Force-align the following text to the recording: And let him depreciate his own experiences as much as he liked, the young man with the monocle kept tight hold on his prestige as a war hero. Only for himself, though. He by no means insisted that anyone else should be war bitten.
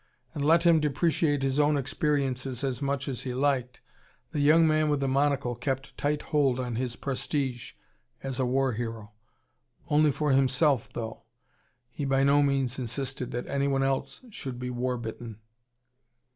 And 0.33 0.43
let 0.43 0.63
him 0.63 0.79
depreciate 0.79 1.43
his 1.43 1.59
own 1.59 1.77
experiences 1.77 2.63
as 2.63 2.81
much 2.81 3.07
as 3.07 3.21
he 3.21 3.35
liked, 3.35 3.81
the 4.31 4.39
young 4.39 4.67
man 4.67 4.89
with 4.89 4.99
the 4.99 5.07
monocle 5.07 5.53
kept 5.53 5.95
tight 5.95 6.23
hold 6.23 6.59
on 6.59 6.75
his 6.75 6.95
prestige 6.95 7.73
as 8.23 8.39
a 8.39 8.45
war 8.47 8.71
hero. 8.73 9.11
Only 9.89 10.11
for 10.11 10.31
himself, 10.31 10.91
though. 10.91 11.25
He 11.91 12.05
by 12.05 12.23
no 12.23 12.41
means 12.41 12.79
insisted 12.79 13.29
that 13.33 13.45
anyone 13.45 13.83
else 13.83 14.25
should 14.31 14.57
be 14.57 14.71
war 14.71 14.97
bitten. 14.97 15.39